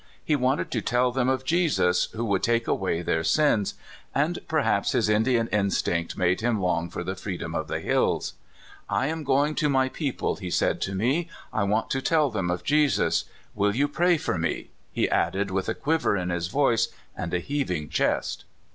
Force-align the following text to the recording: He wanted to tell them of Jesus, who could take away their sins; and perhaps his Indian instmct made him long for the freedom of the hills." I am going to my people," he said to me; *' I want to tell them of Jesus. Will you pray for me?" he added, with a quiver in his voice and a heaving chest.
He 0.25 0.35
wanted 0.35 0.71
to 0.71 0.81
tell 0.81 1.11
them 1.11 1.29
of 1.29 1.45
Jesus, 1.45 2.05
who 2.05 2.27
could 2.27 2.41
take 2.41 2.67
away 2.67 3.03
their 3.03 3.23
sins; 3.23 3.75
and 4.15 4.39
perhaps 4.47 4.93
his 4.93 5.09
Indian 5.09 5.47
instmct 5.49 6.17
made 6.17 6.41
him 6.41 6.59
long 6.59 6.89
for 6.89 7.03
the 7.03 7.13
freedom 7.15 7.53
of 7.53 7.67
the 7.67 7.79
hills." 7.79 8.33
I 8.89 9.05
am 9.09 9.23
going 9.23 9.53
to 9.53 9.69
my 9.69 9.89
people," 9.89 10.37
he 10.37 10.49
said 10.49 10.81
to 10.81 10.95
me; 10.95 11.29
*' 11.39 11.53
I 11.53 11.65
want 11.65 11.91
to 11.91 12.01
tell 12.01 12.31
them 12.31 12.49
of 12.49 12.63
Jesus. 12.63 13.25
Will 13.53 13.75
you 13.75 13.87
pray 13.87 14.17
for 14.17 14.39
me?" 14.39 14.71
he 14.91 15.07
added, 15.07 15.51
with 15.51 15.69
a 15.69 15.75
quiver 15.75 16.17
in 16.17 16.31
his 16.31 16.47
voice 16.47 16.87
and 17.15 17.31
a 17.31 17.37
heaving 17.37 17.87
chest. 17.87 18.45